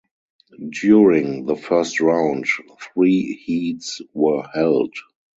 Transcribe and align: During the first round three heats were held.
During 0.81 1.45
the 1.45 1.55
first 1.55 1.99
round 1.99 2.45
three 2.79 3.35
heats 3.35 4.01
were 4.15 4.41
held. 4.51 4.95